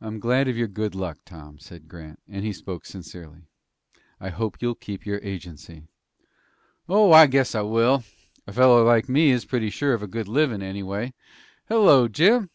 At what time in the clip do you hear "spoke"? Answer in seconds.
2.52-2.84